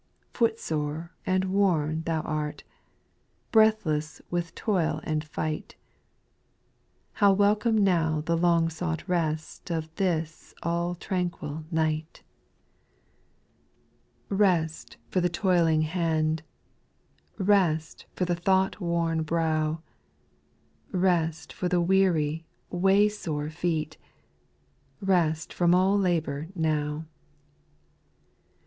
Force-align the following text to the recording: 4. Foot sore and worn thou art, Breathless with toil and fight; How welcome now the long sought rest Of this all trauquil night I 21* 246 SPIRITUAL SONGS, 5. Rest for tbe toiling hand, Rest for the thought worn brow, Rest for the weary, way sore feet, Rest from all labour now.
4. 0.33 0.47
Foot 0.47 0.59
sore 0.59 1.11
and 1.27 1.45
worn 1.45 2.01
thou 2.07 2.21
art, 2.21 2.63
Breathless 3.51 4.19
with 4.31 4.55
toil 4.55 4.99
and 5.03 5.23
fight; 5.23 5.75
How 7.13 7.31
welcome 7.33 7.77
now 7.77 8.19
the 8.19 8.35
long 8.35 8.67
sought 8.69 9.07
rest 9.07 9.69
Of 9.69 9.93
this 9.97 10.55
all 10.63 10.95
trauquil 10.95 11.65
night 11.71 12.23
I 14.25 14.33
21* 14.33 14.37
246 14.97 14.97
SPIRITUAL 14.97 14.97
SONGS, 14.97 14.97
5. 14.97 14.97
Rest 14.97 14.97
for 15.11 15.21
tbe 15.21 15.33
toiling 15.33 15.81
hand, 15.83 16.43
Rest 17.37 18.05
for 18.15 18.25
the 18.25 18.35
thought 18.35 18.81
worn 18.81 19.21
brow, 19.21 19.83
Rest 20.91 21.53
for 21.53 21.69
the 21.69 21.79
weary, 21.79 22.47
way 22.71 23.07
sore 23.07 23.51
feet, 23.51 23.97
Rest 24.99 25.53
from 25.53 25.75
all 25.75 25.95
labour 25.95 26.47
now. 26.55 27.05